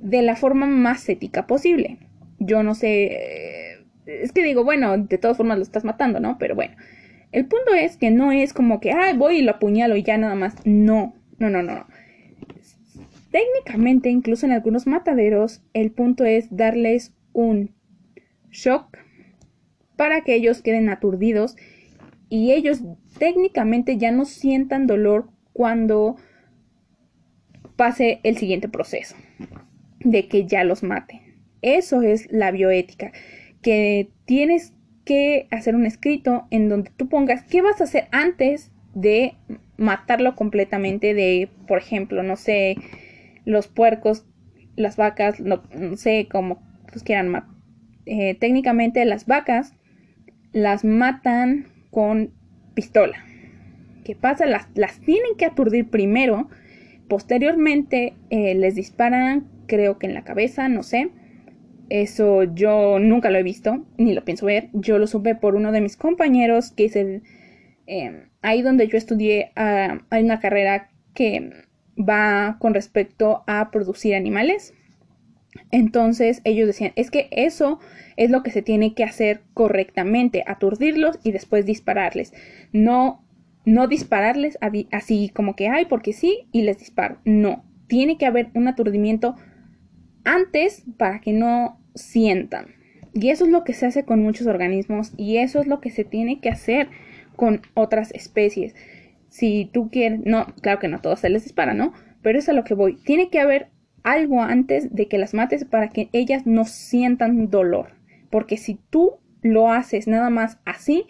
[0.00, 1.98] de la forma más ética posible.
[2.40, 6.38] Yo no sé, es que digo, bueno, de todas formas lo estás matando, ¿no?
[6.38, 6.74] Pero bueno,
[7.30, 10.18] el punto es que no es como que, ay, voy y lo apuñalo y ya
[10.18, 10.56] nada más.
[10.64, 11.14] No,
[11.50, 11.86] no, no, no.
[13.30, 17.74] Técnicamente, incluso en algunos mataderos, el punto es darles un
[18.50, 18.98] shock
[19.96, 21.56] para que ellos queden aturdidos
[22.28, 22.82] y ellos
[23.18, 26.16] técnicamente ya no sientan dolor cuando
[27.76, 29.16] pase el siguiente proceso
[30.00, 31.20] de que ya los maten.
[31.62, 33.12] Eso es la bioética,
[33.62, 38.70] que tienes que hacer un escrito en donde tú pongas qué vas a hacer antes
[38.94, 39.34] de
[39.76, 42.76] matarlo completamente de, por ejemplo, no sé,
[43.44, 44.26] los puercos,
[44.76, 45.62] las vacas, no,
[45.96, 47.44] sé cómo los quieran
[48.06, 49.74] eh, técnicamente las vacas
[50.54, 52.32] las matan con
[52.74, 53.16] pistola.
[54.04, 54.46] ¿Qué pasa?
[54.46, 56.48] Las, las tienen que aturdir primero.
[57.08, 61.10] Posteriormente eh, les disparan, creo que en la cabeza, no sé.
[61.90, 64.68] Eso yo nunca lo he visto, ni lo pienso ver.
[64.72, 67.22] Yo lo supe por uno de mis compañeros, que es el...
[67.86, 71.50] Eh, ahí donde yo estudié, ah, hay una carrera que
[71.98, 74.74] va con respecto a producir animales.
[75.70, 77.80] Entonces ellos decían, es que eso
[78.16, 82.32] es lo que se tiene que hacer correctamente, aturdirlos y después dispararles.
[82.72, 83.24] No,
[83.64, 84.58] no dispararles
[84.92, 87.18] así como que hay porque sí y les disparo.
[87.24, 89.36] No, tiene que haber un aturdimiento
[90.24, 92.74] antes para que no sientan.
[93.14, 95.90] Y eso es lo que se hace con muchos organismos y eso es lo que
[95.90, 96.88] se tiene que hacer
[97.36, 98.74] con otras especies.
[99.28, 101.92] Si tú quieres, no, claro que no todos se les dispara, ¿no?
[102.22, 102.96] Pero es a lo que voy.
[103.04, 103.68] Tiene que haber
[104.02, 107.92] algo antes de que las mates para que ellas no sientan dolor.
[108.30, 111.06] Porque si tú lo haces nada más así,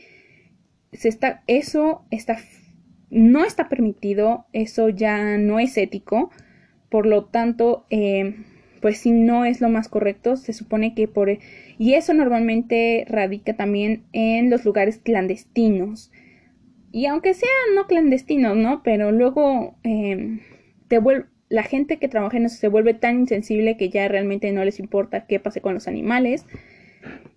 [0.92, 2.38] se está, eso está,
[3.10, 6.30] no está permitido, eso ya no es ético.
[6.88, 8.36] Por lo tanto, eh,
[8.84, 11.30] pues si no es lo más correcto, se supone que por...
[11.78, 16.12] Y eso normalmente radica también en los lugares clandestinos.
[16.92, 18.82] Y aunque sean no clandestinos, ¿no?
[18.82, 20.38] Pero luego eh,
[20.88, 24.52] te vuelve la gente que trabaja en eso se vuelve tan insensible que ya realmente
[24.52, 26.44] no les importa qué pase con los animales.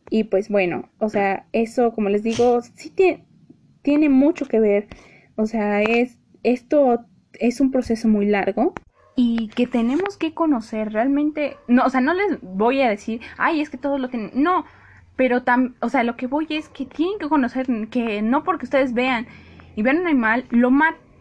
[0.10, 3.23] Y pues bueno, o sea, eso, como les digo, sí tiene,
[3.83, 4.88] tiene mucho que ver.
[5.38, 7.05] O sea, es esto
[7.39, 8.73] es un proceso muy largo
[9.19, 11.58] y que tenemos que conocer realmente.
[11.67, 14.30] No, o sea, no les voy a decir, ay, es que todo lo tienen.
[14.36, 14.63] No,
[15.15, 18.65] pero tam, o sea, lo que voy es que tienen que conocer que no porque
[18.65, 19.25] ustedes vean
[19.75, 20.71] y vean un animal, lo,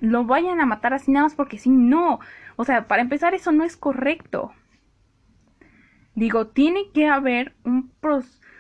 [0.03, 2.21] lo vayan a matar así nada más porque sí, no.
[2.57, 4.53] O sea, para empezar, eso no es correcto.
[6.15, 7.93] Digo, tiene que haber un,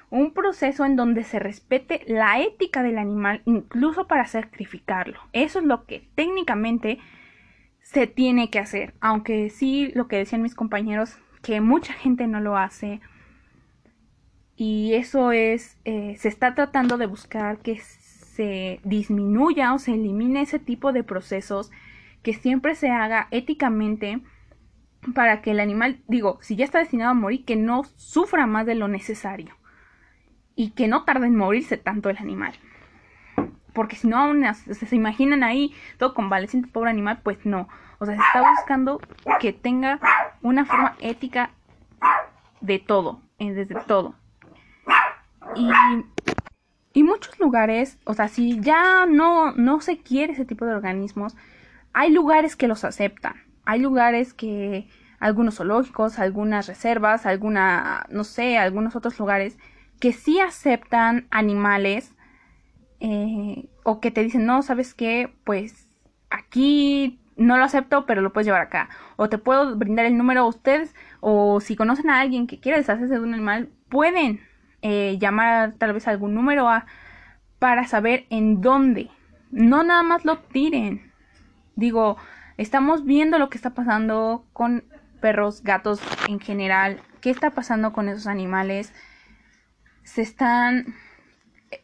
[0.08, 5.20] un proceso en donde se respete la ética del animal, incluso para sacrificarlo.
[5.34, 6.98] Eso es lo que técnicamente
[7.96, 8.92] se tiene que hacer.
[9.00, 13.00] Aunque sí, lo que decían mis compañeros, que mucha gente no lo hace.
[14.54, 20.42] Y eso es, eh, se está tratando de buscar que se disminuya o se elimine
[20.42, 21.70] ese tipo de procesos
[22.22, 24.20] que siempre se haga éticamente
[25.14, 28.66] para que el animal, digo, si ya está destinado a morir, que no sufra más
[28.66, 29.56] de lo necesario
[30.54, 32.52] y que no tarde en morirse tanto el animal.
[33.72, 37.68] Porque si no, aún se imaginan ahí todo convaleciente, pobre animal, pues no.
[37.98, 39.00] O sea, se está buscando
[39.40, 40.00] que tenga
[40.42, 41.50] una forma ética
[42.60, 44.14] de todo, eh, desde todo.
[45.54, 45.70] Y,
[46.92, 51.36] y muchos lugares, o sea, si ya no, no se quiere ese tipo de organismos,
[51.92, 58.58] hay lugares que los aceptan, hay lugares que algunos zoológicos, algunas reservas, alguna, no sé,
[58.58, 59.58] algunos otros lugares
[60.00, 62.14] que sí aceptan animales
[63.00, 65.34] eh, o que te dicen, no, ¿sabes qué?
[65.44, 65.88] Pues
[66.30, 68.88] aquí no lo acepto, pero lo puedes llevar acá.
[69.16, 72.78] O te puedo brindar el número a ustedes, o si conocen a alguien que quiera
[72.78, 74.40] deshacerse de un animal, pueden
[74.82, 76.86] eh, llamar tal vez algún número a,
[77.58, 79.10] para saber en dónde.
[79.50, 81.12] No nada más lo tiren.
[81.74, 82.16] Digo,
[82.56, 84.84] estamos viendo lo que está pasando con
[85.20, 87.00] perros, gatos en general.
[87.20, 88.92] ¿Qué está pasando con esos animales?
[90.04, 90.94] Se están
[91.70, 91.82] eh,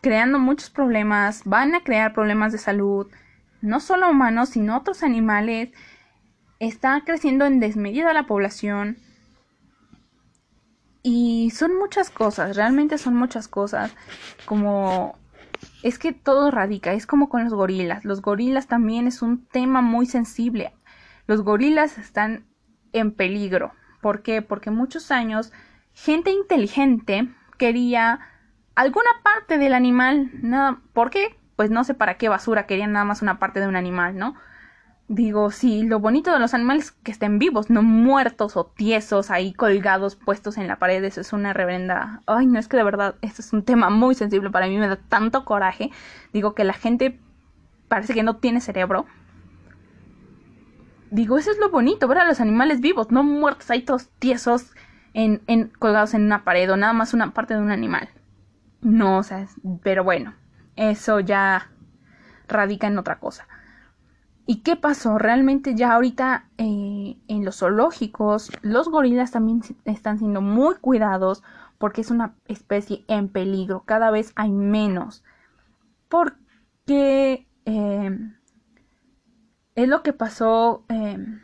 [0.00, 3.08] creando muchos problemas, van a crear problemas de salud,
[3.60, 5.70] no solo humanos, sino otros animales.
[6.58, 8.98] Está creciendo en desmedida la población.
[11.02, 13.94] Y son muchas cosas, realmente son muchas cosas,
[14.44, 15.16] como
[15.82, 18.04] es que todo radica, es como con los gorilas.
[18.04, 20.72] Los gorilas también es un tema muy sensible.
[21.26, 22.46] Los gorilas están
[22.92, 23.72] en peligro.
[24.00, 24.42] ¿Por qué?
[24.42, 25.52] Porque muchos años
[25.92, 28.20] gente inteligente quería
[28.74, 30.30] alguna parte del animal.
[30.34, 31.36] Nada, ¿Por qué?
[31.58, 34.36] Pues no sé para qué basura querían nada más una parte de un animal, ¿no?
[35.08, 39.32] Digo, sí, lo bonito de los animales es que estén vivos, no muertos o tiesos
[39.32, 41.02] ahí colgados, puestos en la pared.
[41.02, 42.22] Eso es una reverenda.
[42.26, 44.86] Ay, no es que de verdad, esto es un tema muy sensible para mí, me
[44.86, 45.90] da tanto coraje.
[46.32, 47.18] Digo que la gente
[47.88, 49.06] parece que no tiene cerebro.
[51.10, 54.76] Digo, eso es lo bonito, ver a los animales vivos, no muertos ahí todos tiesos
[55.12, 58.10] en, en, colgados en una pared o nada más una parte de un animal.
[58.80, 59.48] No, o sea,
[59.82, 60.34] pero bueno,
[60.78, 61.70] eso ya
[62.46, 63.46] radica en otra cosa.
[64.46, 65.18] ¿Y qué pasó?
[65.18, 71.42] Realmente ya ahorita eh, en los zoológicos los gorilas también están siendo muy cuidados
[71.76, 73.82] porque es una especie en peligro.
[73.84, 75.22] Cada vez hay menos.
[76.08, 78.36] Porque em,
[79.74, 81.40] es lo que pasó em,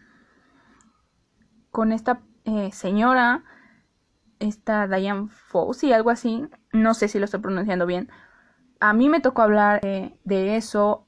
[1.70, 3.44] con esta eh, señora,
[4.38, 6.48] esta Diane Fossey, algo así.
[6.72, 8.08] No sé si lo estoy pronunciando bien.
[8.80, 11.06] A mí me tocó hablar de eso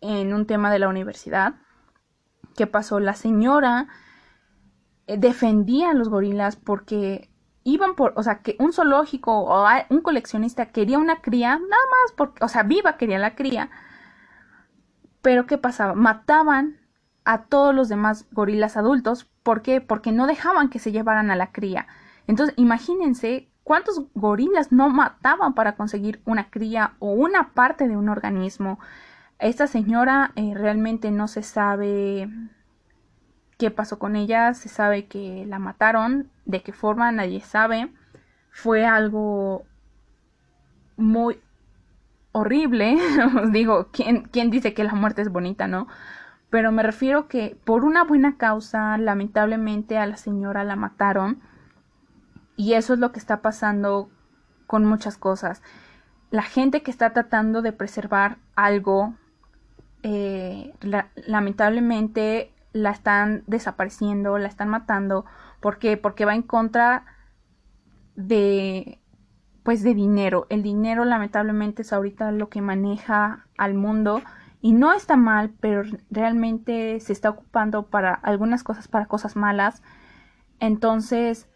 [0.00, 1.54] en un tema de la universidad.
[2.56, 3.00] ¿Qué pasó?
[3.00, 3.88] La señora
[5.06, 7.30] eh, defendía a los gorilas porque
[7.64, 11.82] iban por, o sea, que un zoológico o un coleccionista quería una cría, nada
[12.18, 13.70] más o sea, viva quería la cría.
[15.22, 15.94] Pero ¿qué pasaba?
[15.94, 16.78] Mataban
[17.24, 19.24] a todos los demás gorilas adultos.
[19.42, 19.80] ¿Por qué?
[19.80, 21.86] Porque no dejaban que se llevaran a la cría.
[22.26, 28.08] Entonces, imagínense cuántos gorilas no mataban para conseguir una cría o una parte de un
[28.08, 28.78] organismo.
[29.38, 32.28] Esta señora eh, realmente no se sabe
[33.58, 37.92] qué pasó con ella, se sabe que la mataron, de qué forma nadie sabe.
[38.50, 39.64] Fue algo
[40.96, 41.40] muy
[42.32, 42.96] horrible.
[43.42, 45.86] Os digo, ¿quién, ¿quién dice que la muerte es bonita, no?
[46.50, 51.40] Pero me refiero que por una buena causa, lamentablemente a la señora la mataron.
[52.60, 54.10] Y eso es lo que está pasando
[54.66, 55.62] con muchas cosas.
[56.30, 59.14] La gente que está tratando de preservar algo
[60.02, 60.74] eh,
[61.26, 65.24] lamentablemente la están desapareciendo, la están matando.
[65.60, 65.96] ¿Por qué?
[65.96, 67.06] Porque va en contra
[68.14, 69.00] de
[69.62, 70.46] pues de dinero.
[70.50, 74.20] El dinero lamentablemente es ahorita lo que maneja al mundo
[74.60, 79.82] y no está mal, pero realmente se está ocupando para algunas cosas, para cosas malas.
[80.58, 81.46] Entonces,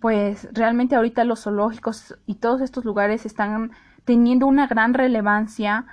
[0.00, 3.72] pues realmente ahorita los zoológicos y todos estos lugares están
[4.04, 5.86] teniendo una gran relevancia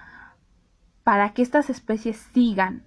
[1.04, 2.84] para que estas especies sigan,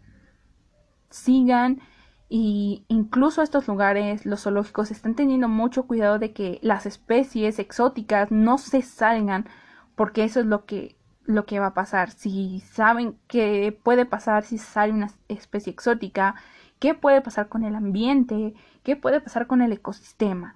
[1.10, 1.80] sigan
[2.28, 8.30] y incluso estos lugares, los zoológicos, están teniendo mucho cuidado de que las especies exóticas
[8.30, 9.48] no se salgan,
[9.94, 12.10] porque eso es lo que, lo que va a pasar.
[12.10, 16.34] Si saben qué puede pasar si sale una especie exótica,
[16.78, 20.54] qué puede pasar con el ambiente, qué puede pasar con el ecosistema.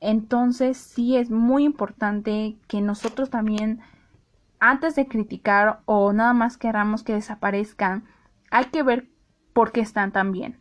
[0.00, 3.80] Entonces sí es muy importante que nosotros también
[4.60, 8.04] antes de criticar o nada más queramos que desaparezcan,
[8.50, 9.08] hay que ver
[9.52, 10.58] por qué están tan bien.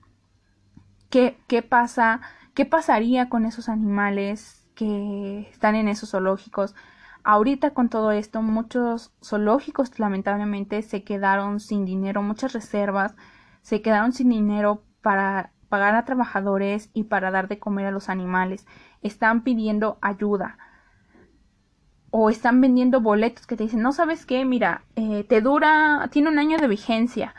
[1.09, 2.21] ¿Qué, qué pasa?
[2.53, 6.75] ¿Qué pasaría con esos animales que están en esos zoológicos?
[7.23, 13.15] Ahorita con todo esto, muchos zoológicos lamentablemente se quedaron sin dinero, muchas reservas
[13.61, 18.09] se quedaron sin dinero para pagar a trabajadores y para dar de comer a los
[18.09, 18.65] animales.
[19.01, 20.57] Están pidiendo ayuda
[22.09, 26.29] o están vendiendo boletos que te dicen, no sabes qué, mira, eh, te dura, tiene
[26.29, 27.35] un año de vigencia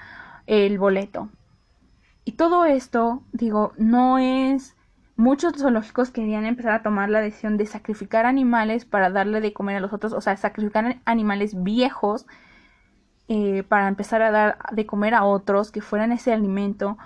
[0.46, 1.30] el boleto.
[2.24, 4.74] Y todo esto, digo, no es...
[5.16, 9.76] Muchos zoológicos querían empezar a tomar la decisión de sacrificar animales para darle de comer
[9.76, 12.26] a los otros, o sea, sacrificar animales viejos
[13.26, 16.98] eh, para empezar a dar de comer a otros que fueran ese alimento,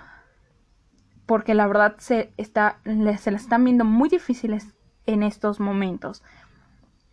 [1.25, 4.73] porque la verdad se, está, se las están viendo muy difíciles
[5.05, 6.23] en estos momentos.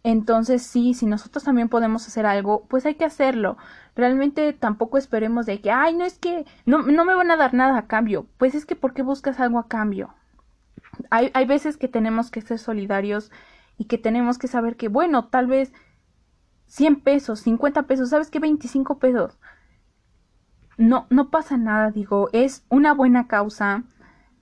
[0.03, 3.59] Entonces sí, si nosotros también podemos hacer algo, pues hay que hacerlo.
[3.95, 7.53] Realmente tampoco esperemos de que, ay, no es que no, no me van a dar
[7.53, 8.27] nada a cambio.
[8.39, 10.15] Pues es que ¿por qué buscas algo a cambio?
[11.11, 13.31] Hay, hay veces que tenemos que ser solidarios
[13.77, 15.73] y que tenemos que saber que, bueno, tal vez
[16.67, 18.39] 100 pesos, 50 pesos, ¿sabes qué?
[18.39, 19.39] 25 pesos.
[20.79, 23.85] No, no pasa nada, digo, es una buena causa,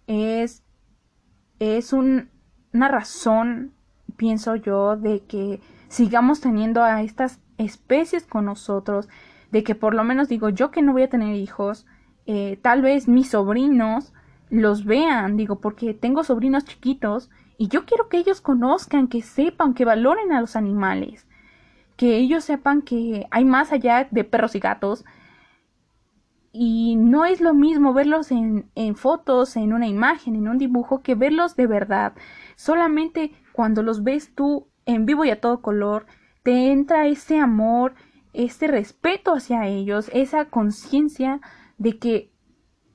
[0.09, 0.65] es,
[1.61, 2.31] es un,
[2.73, 3.79] una razón
[4.19, 9.09] pienso yo, de que sigamos teniendo a estas especies con nosotros,
[9.51, 11.87] de que por lo menos digo yo que no voy a tener hijos,
[12.27, 14.13] eh, tal vez mis sobrinos
[14.51, 19.73] los vean, digo, porque tengo sobrinos chiquitos y yo quiero que ellos conozcan, que sepan,
[19.73, 21.27] que valoren a los animales,
[21.97, 25.05] que ellos sepan que hay más allá de perros y gatos,
[26.53, 31.03] y no es lo mismo verlos en, en, fotos, en una imagen, en un dibujo,
[31.03, 32.15] que verlos de verdad.
[32.57, 36.07] Solamente cuando los ves tú en vivo y a todo color,
[36.43, 37.95] te entra ese amor,
[38.33, 41.41] ese respeto hacia ellos, esa conciencia
[41.77, 42.33] de que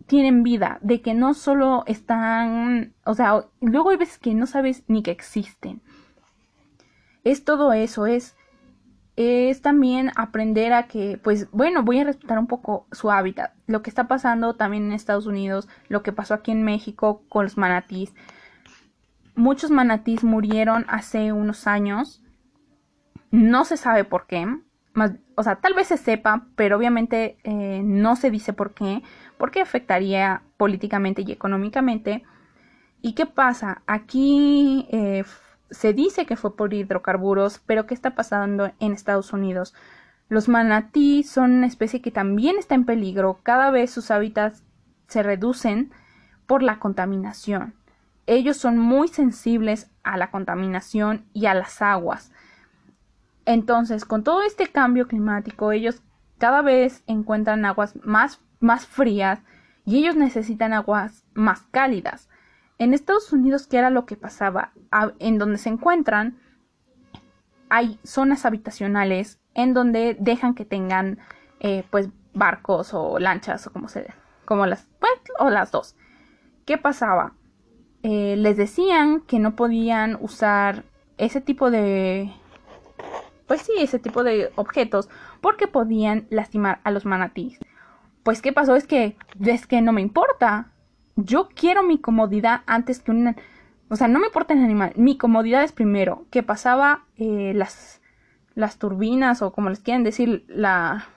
[0.07, 4.83] tienen vida, de que no solo están, o sea, luego hay veces que no sabes
[4.87, 5.81] ni que existen.
[7.23, 8.35] Es todo eso, es
[9.15, 13.53] es también aprender a que, pues bueno, voy a respetar un poco su hábitat.
[13.67, 17.43] Lo que está pasando también en Estados Unidos, lo que pasó aquí en México con
[17.43, 18.13] los manatís.
[19.35, 22.23] Muchos manatís murieron hace unos años.
[23.29, 24.47] No se sabe por qué.
[25.35, 29.03] o sea, tal vez se sepa, pero obviamente eh, no se dice por qué.
[29.37, 32.23] Porque afectaría políticamente y económicamente.
[33.01, 33.83] ¿Y qué pasa?
[33.85, 35.23] Aquí eh,
[35.73, 39.73] se dice que fue por hidrocarburos, pero ¿qué está pasando en Estados Unidos?
[40.29, 44.63] Los manatí son una especie que también está en peligro, cada vez sus hábitats
[45.07, 45.91] se reducen
[46.47, 47.73] por la contaminación.
[48.25, 52.31] Ellos son muy sensibles a la contaminación y a las aguas.
[53.45, 56.01] Entonces, con todo este cambio climático, ellos
[56.37, 59.39] cada vez encuentran aguas más, más frías
[59.85, 62.29] y ellos necesitan aguas más cálidas.
[62.77, 64.73] En Estados Unidos, ¿qué era lo que pasaba?
[65.19, 66.39] En donde se encuentran,
[67.69, 71.19] hay zonas habitacionales en donde dejan que tengan,
[71.59, 74.07] eh, pues, barcos o lanchas o como se,
[74.45, 75.95] como las, pues, o las dos.
[76.65, 77.33] ¿Qué pasaba?
[78.01, 80.83] Eh, les decían que no podían usar
[81.17, 82.33] ese tipo de,
[83.47, 85.09] pues sí, ese tipo de objetos
[85.41, 87.59] porque podían lastimar a los manatíes.
[88.23, 88.75] Pues, ¿qué pasó?
[88.75, 90.72] Es que, es que no me importa
[91.15, 93.35] yo quiero mi comodidad antes que un...
[93.89, 96.25] O sea, no me importa el animal, mi comodidad es primero.
[96.31, 98.01] Que pasaba eh, las,
[98.55, 101.07] las turbinas o como les quieren decir, la,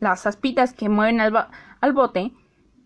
[0.00, 1.48] las aspitas que mueven al,
[1.80, 2.32] al bote,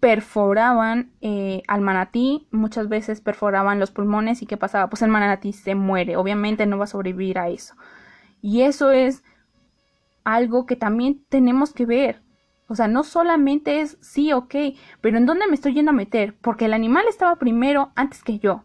[0.01, 5.53] perforaban eh, al manatí, muchas veces perforaban los pulmones y qué pasaba, pues el manatí
[5.53, 7.75] se muere, obviamente no va a sobrevivir a eso.
[8.43, 9.25] Y eso es
[10.25, 12.23] algo que también tenemos que ver.
[12.69, 14.55] O sea, no solamente es sí, ok,
[15.01, 16.35] pero ¿en dónde me estoy yendo a meter?
[16.41, 18.65] Porque el animal estaba primero antes que yo.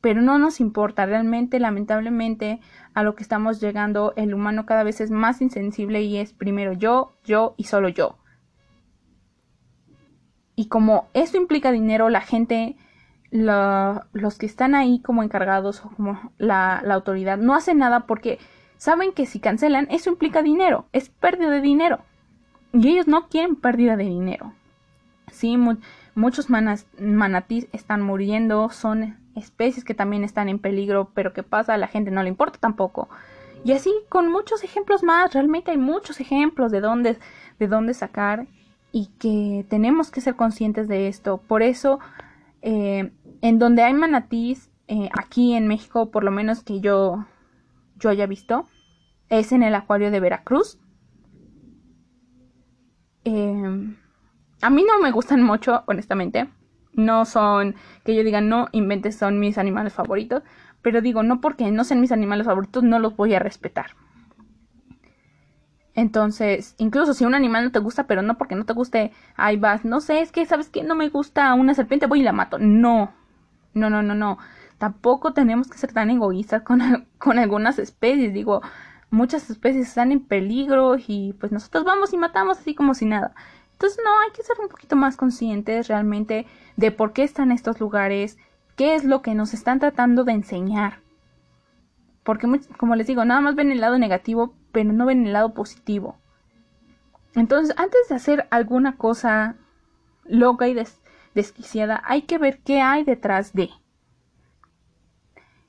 [0.00, 2.60] Pero no nos importa, realmente, lamentablemente,
[2.92, 6.74] a lo que estamos llegando, el humano cada vez es más insensible y es primero
[6.74, 8.18] yo, yo y solo yo.
[10.54, 12.76] Y como esto implica dinero, la gente,
[13.32, 18.38] los que están ahí como encargados o como la, la autoridad, no hacen nada porque
[18.76, 21.98] saben que si cancelan, eso implica dinero, es pérdida de dinero.
[22.74, 24.52] Y ellos no quieren pérdida de dinero.
[25.32, 25.56] Sí,
[26.14, 31.74] muchos manatís están muriendo, son especies que también están en peligro, pero ¿qué pasa?
[31.74, 33.08] A la gente no le importa tampoco.
[33.64, 37.16] Y así con muchos ejemplos más, realmente hay muchos ejemplos de dónde,
[37.58, 38.46] de dónde sacar
[38.92, 41.38] y que tenemos que ser conscientes de esto.
[41.38, 42.00] Por eso,
[42.60, 47.24] eh, en donde hay manatís, eh, aquí en México, por lo menos que yo,
[47.98, 48.66] yo haya visto,
[49.30, 50.78] es en el acuario de Veracruz.
[53.24, 53.96] Em,
[54.62, 56.48] a mí no me gustan mucho, honestamente.
[56.92, 60.42] No son que yo diga, no inventes, son mis animales favoritos.
[60.82, 63.92] Pero digo, no porque no sean mis animales favoritos, no los voy a respetar.
[65.94, 69.56] Entonces, incluso si un animal no te gusta, pero no porque no te guste, ahí
[69.56, 72.32] vas, no sé, es que, ¿sabes que No me gusta una serpiente, voy y la
[72.32, 72.58] mato.
[72.58, 73.12] No,
[73.74, 74.38] no, no, no, no.
[74.78, 76.80] Tampoco tenemos que ser tan egoístas con,
[77.18, 78.34] con algunas especies.
[78.34, 78.60] Digo,
[79.14, 83.34] muchas especies están en peligro y pues nosotros vamos y matamos así como si nada.
[83.72, 86.46] Entonces no, hay que ser un poquito más conscientes realmente
[86.76, 88.38] de por qué están estos lugares,
[88.76, 91.00] qué es lo que nos están tratando de enseñar.
[92.22, 95.54] Porque como les digo, nada más ven el lado negativo, pero no ven el lado
[95.54, 96.16] positivo.
[97.34, 99.56] Entonces, antes de hacer alguna cosa
[100.24, 100.76] loca y
[101.34, 103.70] desquiciada, hay que ver qué hay detrás de.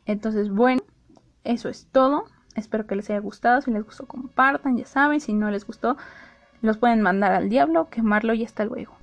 [0.06, 0.82] Entonces, bueno,
[1.43, 2.26] eso es todo.
[2.56, 3.62] Espero que les haya gustado.
[3.62, 5.20] Si les gustó, compartan, ya saben.
[5.20, 5.97] Si no les gustó,
[6.62, 8.95] los pueden mandar al diablo, quemarlo y hasta luego.